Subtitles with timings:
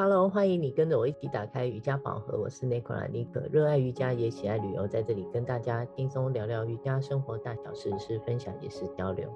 [0.00, 2.38] Hello，欢迎你跟着我一起打开瑜伽宝盒。
[2.38, 9.28] 我是 Nicola 妮可，热爱瑜伽也喜爱旅游，在这里跟大家轻松聊聊瑜伽生活大小事，是分享也是交流。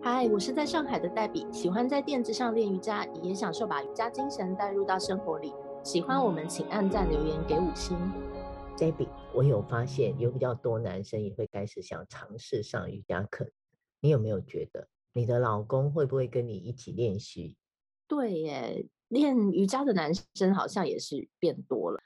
[0.00, 5.52] 嗨，我是在上海的黛比，喜欢在垫子上练瑜伽，也享受把瑜伽精神带入到生活里。
[5.82, 7.98] 喜欢我们，请按赞留言给五星。
[8.78, 13.50] 黛比，我有发现有比较多男生也会开始想尝试上瑜伽课，
[14.00, 17.56] 你有没有觉得你的老公会不会跟你一起练习？
[18.06, 18.86] 对耶。
[19.08, 21.98] 练瑜伽的男生好像也是变多了，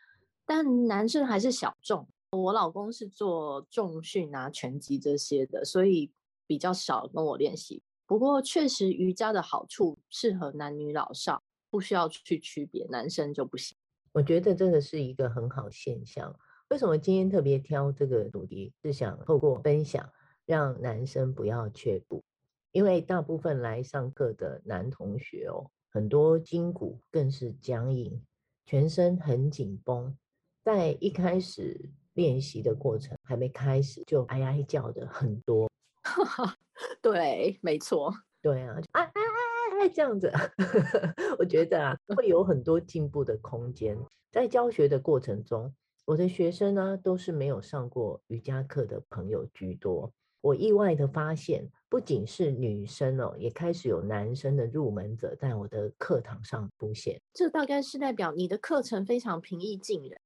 [0.46, 2.08] 但男生还是小众。
[2.30, 6.10] 我老公是做重训啊、拳击这些的，所以
[6.46, 7.82] 比较少跟我练习。
[8.06, 13.76] 不过确实瑜伽的好处适合男女老少，不需要去区别，男生就不行。
[14.12, 16.34] 我觉得这个是一个很好现象。
[16.68, 18.72] 为什么今天特别挑这个主题？
[18.82, 20.08] 是想透过分享，
[20.46, 22.22] 让男生不要却步，
[22.70, 25.70] 因为大部分来上课的男同学哦。
[25.92, 28.20] 很多筋骨更是僵硬，
[28.64, 30.16] 全身很紧绷，
[30.64, 35.68] 在一开始练习的过程还没开始就哀哀叫的很多。
[37.02, 40.32] 对，没错， 对啊，哎哎哎哎这样子，
[41.38, 43.98] 我觉得啊会有很多进步的空间。
[44.30, 45.74] 在教学的过程中，
[46.06, 50.10] 我的学生呢都是没有上过瑜伽课的朋友居多。
[50.40, 57.20] 我意外的发现，不仅是女生哦，也开始有男生的入门者在我的课堂上出现。
[57.34, 60.18] 这大概是代表你的课程非常平易近人。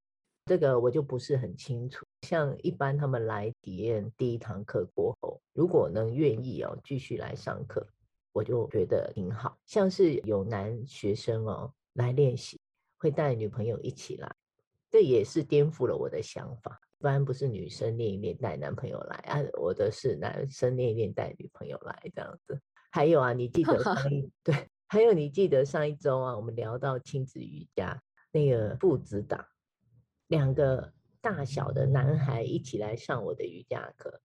[0.44, 2.06] 这个我就不是很清楚。
[2.22, 7.84] 像一般他们来体验第一堂课过后，如果能愿意哦继续来上课，
[8.32, 9.58] 我就觉得挺好。
[9.66, 12.60] 像是有男学生哦来练习，
[12.96, 14.32] 会带女朋友一起来，
[14.88, 16.80] 这也是颠覆了我的想法。
[16.98, 22.58] 一般不是女生练一练带男朋友来啊，我的是男生练一练带女朋友来这样子。
[22.90, 29.44] 还有啊，你记得上一 对，还有你记得上一周啊，我们聊到亲子瑜伽那个父子档，
[30.28, 34.22] 两个大小的男孩一起来上我的瑜伽课，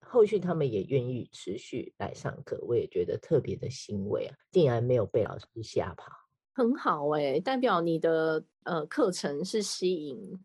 [0.00, 6.12] 后续他们也愿意持续来上课，我也觉得特别的欣慰啊，竟然没有被老师吓跑，
[6.54, 10.38] 很好哎、代表你的呃课程是吸引。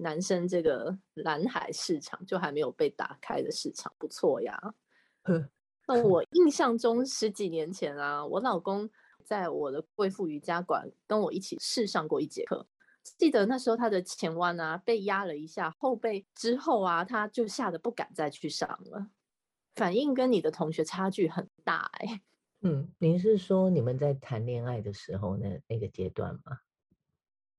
[0.00, 4.74] 男生这个蓝海市场就还没有被打开的市场，不错呀。
[5.88, 8.88] 那我印象中十几年前啊，我老公
[9.24, 12.66] 在我的贵妇瑜伽馆跟我一起试上过一节课。
[13.16, 19.08] 记得那时候他的前弯啊被压了一下后背之后啊，他就吓得不敢再去上了。
[19.74, 22.20] 反应跟你的同学差距很大哎、欸。
[22.62, 26.60] 嗯，您是说你们在谈恋爱的时候那那个阶段吗？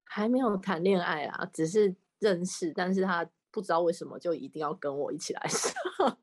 [0.06, 1.96] 还没有谈恋爱啊，只是。
[2.20, 6.18] 认识，但是他不知道为什么就一定要跟我一起来 上。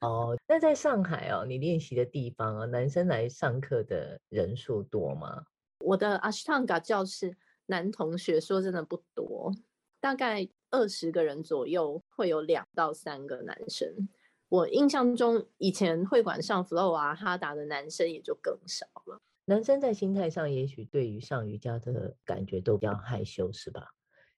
[0.00, 5.44] 哦， 那在上海哦，你练习的地方啊，男生来上课的人数多吗？
[5.80, 9.52] 我的阿斯汤嘎教室男同学说真的不多，
[10.00, 14.08] 大概二十个人左右，会有两到三个男生。
[14.48, 19.20] 我印象中以前会馆上 flow 啊哈达的男生也就更少了。
[19.46, 23.88] 男生在心态上，也许对于上瑜伽的感觉都比较害羞，是吧？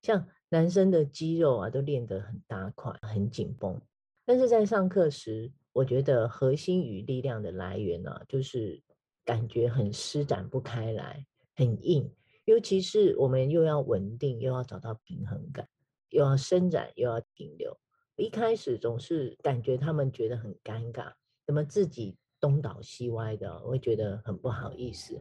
[0.03, 3.80] 像男生的肌肉啊，都练得很大块、很紧绷，
[4.24, 8.80] 但是在上课时，我觉得核心与力量的来源呢、啊，就是
[9.24, 11.26] 感觉很施展不开来，
[11.56, 12.10] 很硬。
[12.44, 15.68] 尤其是我们又要稳定，又要找到平衡感，
[16.10, 17.76] 又要伸展，又要停留。
[18.14, 21.12] 一开始总是感觉他们觉得很尴尬，
[21.44, 25.20] 怎么自己东倒西歪的，会觉得很不好意思。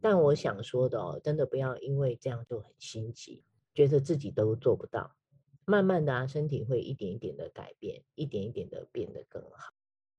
[0.00, 3.44] 但我想说的哦，真的不要因为这样就很心急。
[3.74, 5.14] 觉得自己都做不到，
[5.64, 9.72] 慢慢的啊，身体会一点一点的改变，一点一点的变得更好。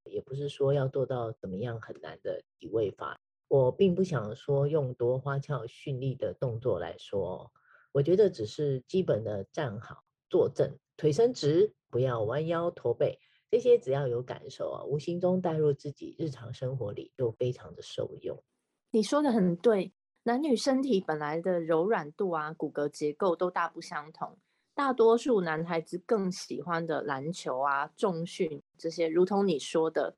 [0.04, 7.52] 也不是说要做到怎么样很难的体位法，我并不想说用多花俏绚丽的动作来说，
[7.92, 13.18] 我觉得只是基本的站好、坐正、腿伸直，不要弯腰驼背，
[13.50, 18.44] 这些只要有感受啊，无形中带入自己日常生活里，就非常的受用。
[18.92, 19.94] 你说的很对。
[20.28, 24.40] 男女身体本来的柔软度啊，骨骼结构都大不相同。
[24.74, 30.18] 大多数男孩子更喜欢的篮球啊、重训这些，如同你说的，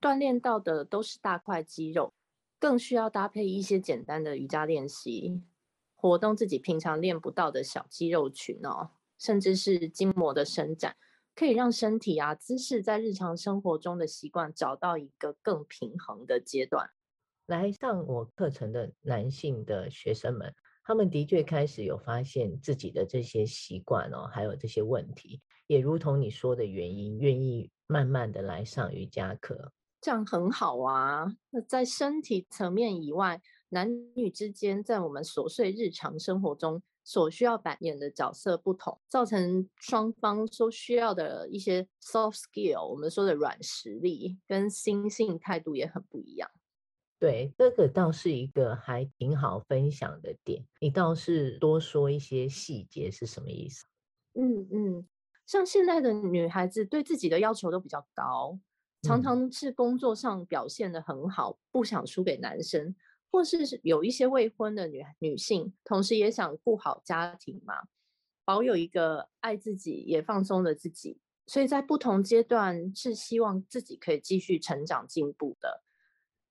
[0.00, 2.14] 锻炼到的都是大块肌肉，
[2.60, 5.42] 更需要搭配一些简单的瑜伽练习，
[5.96, 10.96] 活动自己平常练不到的小肌肉群哦，甚至是筋膜的伸展，
[11.34, 16.90] 可以让身体啊姿势在日常生活中的习惯找到一个更平衡的阶段。
[17.50, 20.54] 来上我课程的男性的学生们，
[20.84, 31.26] 他们的确开始有发现自己的这些习惯哦，还有这些问题，也如同你说的原因，愿意慢慢的来上瑜伽课，这样很好啊。
[31.50, 46.48] 那在身体层面以外，男女之间在我们琐碎日常生活中所需要扮演的角色不同，造成双方所需要的一些 soft skill，我们说的软实力跟心性态度也很不一样。
[47.20, 50.64] 对，这个倒是一个还挺好分享的点。
[50.80, 53.84] 你倒是多说一些细节是什么意思？
[54.32, 55.06] 嗯嗯，
[55.44, 58.58] 像现在的女孩子对自己的要求都比较高，
[59.02, 62.96] 常常是工作上表现的很好，不想输给男生，
[63.30, 67.74] 或是有一些未婚的女女性，同时也想顾好家庭嘛，
[68.46, 75.82] 保有一个爱自己也放松的自己，所以在不同阶段是希望自己可以继续成长进步的。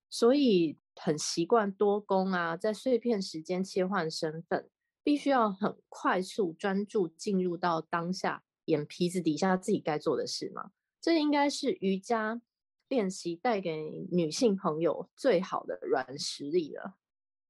[0.10, 4.70] 所以很习惯多工啊，在碎片时间切换身份，
[5.04, 10.72] 必须要很快速专注进入到当下，眼皮子底下自己该做的事嘛。
[11.00, 12.42] 这应该是瑜伽
[12.90, 16.96] 练习带给女性朋友最好的软实力了。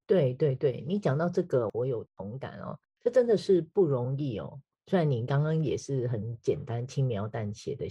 [0.06, 4.61] 对对对，你讲到这个，我有同感哦，这真的是不容易哦。
[4.85, 7.88] 虽然你刚刚也是很简单、轻描淡写的，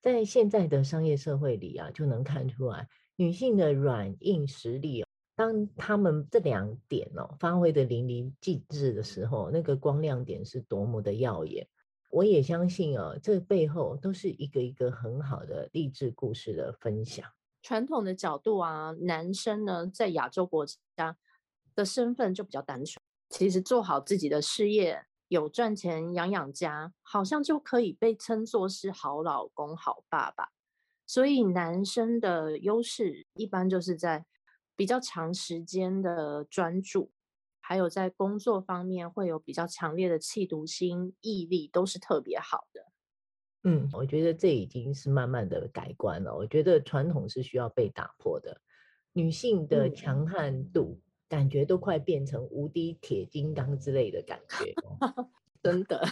[0.00, 2.88] 在现在的商业社会里啊，就能看出来。
[3.16, 5.06] 女性的软硬实力哦，
[5.36, 11.66] 当她们这两点哦发挥得淋漓尽致的时候，那个光亮点是多么的耀眼。
[12.10, 17.26] 我也相信哦，这背后都是一个一个很好的励志故事的分享。
[17.62, 20.66] 传统的角度啊，男生呢在亚洲国
[20.96, 21.16] 家
[21.74, 23.00] 的身份就比较单纯，
[23.30, 30.50] 其实做好自己的事业，有赚钱养养家，好像就可以被称作是好老公、好爸爸。
[31.12, 34.24] 所以男生的优势一般就是在
[34.74, 37.10] 比较长时间的专注，
[37.60, 42.86] 还有在工作方面会有比较强烈的企图心、毅力，都是特别好的。
[43.64, 46.34] 嗯，我觉得这已经是慢慢的改观了。
[46.34, 48.62] 我觉得传统是需要被打破的，
[49.12, 50.98] 女性的强悍度
[51.28, 54.72] 感觉都快变成无敌铁金刚之类的感觉，
[55.62, 56.02] 真的。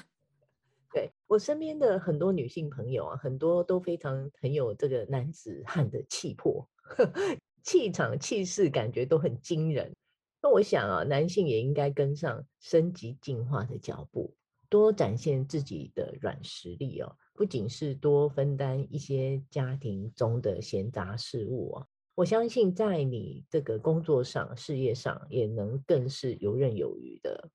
[1.30, 6.68] 我身边的很多女性朋友啊，很多都非常很有这个男子汉的气魄，
[7.62, 9.94] 气场、气势，感觉都很惊人。
[10.42, 14.34] 那我想啊，男性也应该跟上升级进化的脚步，
[14.68, 17.14] 多展现自己的软实力哦。
[17.34, 21.86] 不仅是多分担一些家庭中的闲杂事务啊，
[22.16, 27.48] 我相信在你这个工作上、事业上，也能更是游刃有余的。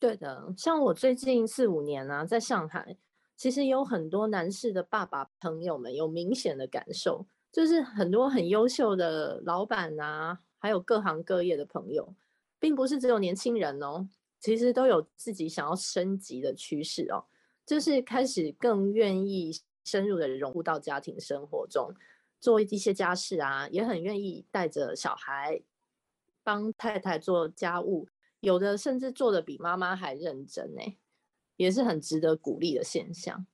[0.00, 2.96] 对的，像我最近四五年、啊，在上海，
[3.36, 12.14] 其实有很多男士的爸爸朋友们有明显的感受，就是很多很优秀的老板啊，还有各行各业的朋友，
[12.60, 14.08] 并不是只有年轻人哦，
[14.38, 17.24] 其实都有自己想要升级的趋势哦，
[17.66, 19.50] 就是开始更愿意
[19.84, 21.92] 深入的融入到家庭生活中，
[22.38, 25.60] 做一些家事啊，也很愿意带着小孩
[26.44, 28.06] 帮太太做家务。
[28.40, 30.82] 有的甚至做的比妈妈还认真呢，
[31.56, 33.46] 也是很值得鼓励的现象。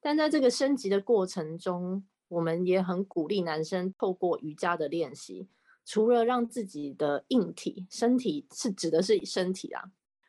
[0.00, 5.48] 但在这个升级的过程中，我们也很鼓励男生透过瑜伽的练习，
[5.84, 9.84] 除了让自己的硬体身体是指的是身体啊，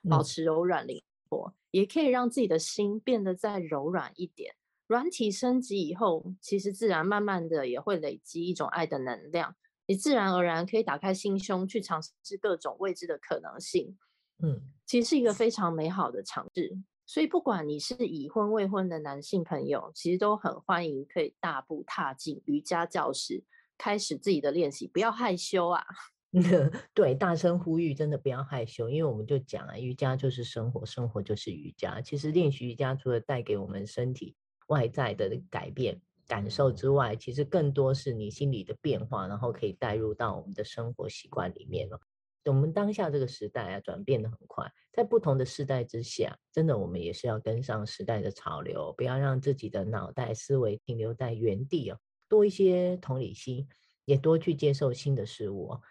[0.10, 4.56] 保持柔软灵活，嗯，也可以让自己的心变得再柔软一点。
[4.88, 9.56] 软体升级以后，其实自然慢慢的也会累积一种爱的能量。
[9.88, 13.98] 你自然而然可以打开心胸，去尝试各种未知的可能性。
[14.44, 16.78] 嗯，其实是一个非常美好的尝试。
[17.08, 23.44] 所以，不管你是已婚未婚的男性朋友，其实都很欢迎可以大步踏进瑜伽教室，
[23.78, 24.88] 开始自己的练习。
[24.88, 25.86] 不要害羞啊！
[26.96, 32.02] 对，大声呼吁，真的不要害羞，因为我们就讲啊，瑜伽就是生活，生活就是瑜伽。
[32.02, 34.36] 其实练习瑜伽，除了带给我们身体
[34.68, 36.02] 外在的改变。
[36.28, 42.00] 感受之外，其实更多是你心里的变化，然后可以带入到我们的生活习惯里面了。
[42.46, 51.98] 我们当下这个时代啊，转变得很快，在不同的世代之下，真的我们也是要跟上时代的潮流，不要让自己的脑袋思维停留在原地哦，
[52.30, 53.68] 多一些同理心，
[54.06, 55.82] 也多去接受新的事物哦。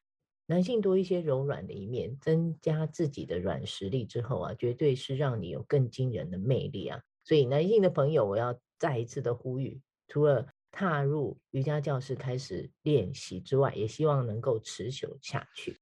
[0.46, 7.00] 男性多一些柔软的一面，增加自己的软实力之后啊，绝对是让你有更惊人的魅力啊。
[7.24, 9.80] 所以男性的朋友，我要再一次的呼吁。
[10.14, 15.76] 除了踏入瑜伽教室开始练习之外，也希望能够持久下去。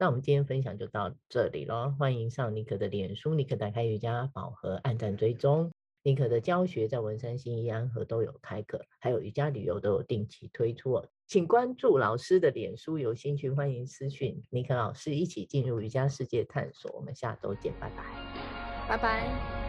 [0.00, 5.70] 那我们今天分享就到这里喽，欢迎上尼克的脸书，尼克打开瑜伽宝盒，按赞追踪。
[6.02, 11.08] 尼克的教学在文山、新义、安和都有开课，还有瑜伽旅游都有定期推出哦。
[11.28, 16.90] 请关注老师的脸书，有兴趣欢迎私讯尼克老师，一起进入瑜伽世界探索。
[16.96, 19.67] 我们下周见，拜拜，拜拜。